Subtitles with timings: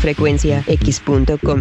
[0.00, 1.60] frecuenciax.com.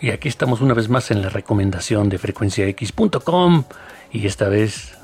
[0.00, 3.64] Y aquí estamos una vez más en la recomendación de frecuenciax.com
[4.12, 4.96] y esta vez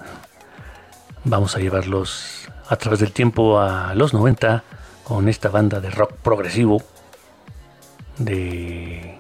[1.25, 4.65] vamos a llevarlos a través del tiempo a los 90
[5.05, 6.83] con esta banda de rock progresivo
[8.19, 9.19] de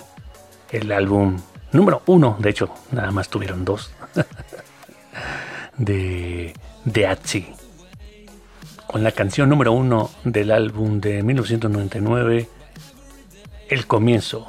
[0.70, 1.38] el álbum
[1.72, 3.92] número uno, de hecho, nada más tuvieron dos,
[5.76, 7.46] de Deazi,
[8.92, 12.46] con la canción número uno del álbum de 1999,
[13.70, 14.46] El Comienzo,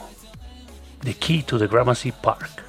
[1.02, 2.62] The Key to the Gramercy Park.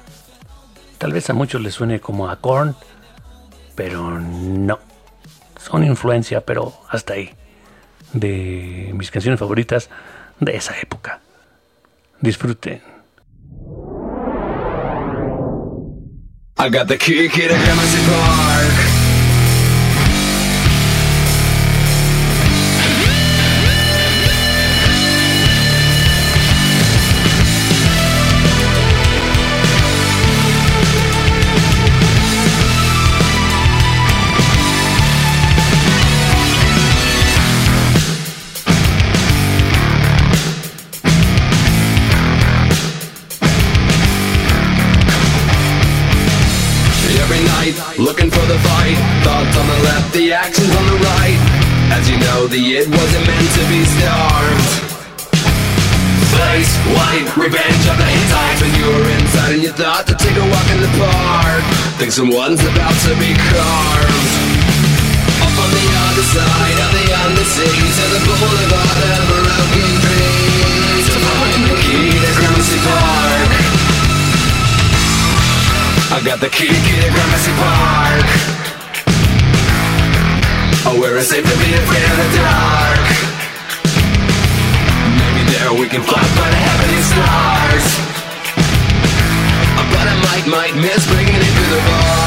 [0.97, 2.77] Tal vez a muchos les suene como a Korn,
[3.75, 4.79] pero no.
[5.57, 7.35] Son influencia, pero hasta ahí.
[8.13, 9.89] De mis canciones favoritas
[10.39, 11.19] de esa época.
[12.21, 12.81] Disfruten.
[16.57, 18.94] I got the key, to Gramercy Park.
[47.97, 48.97] Looking for the fight.
[49.23, 51.39] Thoughts on the left, the actions on the right.
[51.91, 54.85] As you know, the it wasn't meant to be starved.
[56.35, 60.35] Face white, revenge of the Hittites When you were inside and you thought to take
[60.35, 61.63] a walk in the park
[61.95, 64.31] Think someone's about to be carved
[65.39, 70.34] Up on the other side of the undersea To the boulevard of broken dreams
[76.25, 78.25] got the key, key to Gramercy Park.
[80.87, 83.05] Oh, where it's safe to be afraid of the dark.
[85.21, 87.85] Maybe there we can fly by the heavenly stars.
[89.93, 92.24] But I might, might miss bringing it to the bars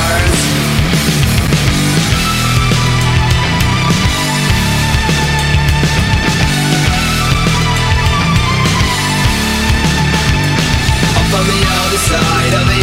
[11.98, 12.81] side of the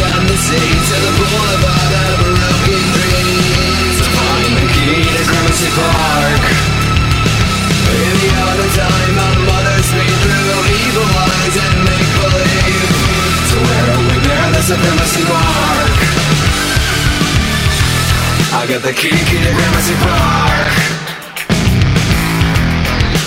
[0.91, 3.95] To the boulevard of broken dreams.
[4.03, 4.09] The
[4.75, 5.07] key
[5.63, 6.43] to Park.
[7.95, 9.13] In the other time
[9.87, 10.51] speak through
[10.83, 12.91] evil eyes and make believe.
[13.51, 14.17] To where we
[18.51, 19.15] I got the key,
[19.87, 20.75] to Park.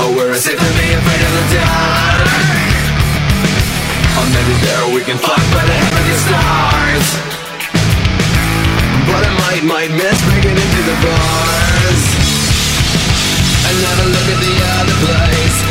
[0.00, 2.17] Oh, where is it to be afraid of the dark?
[4.34, 7.06] Maybe there we can fly by the heavenly stars.
[9.08, 12.02] But I might, might miss breaking into the bars.
[13.72, 15.67] Another look at the other place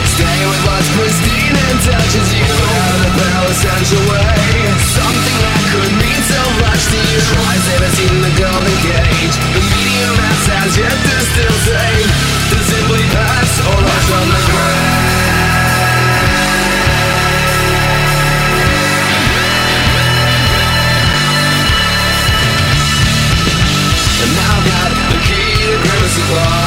[26.27, 26.66] Gramercy